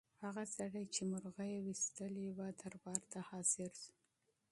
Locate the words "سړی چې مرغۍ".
0.55-1.49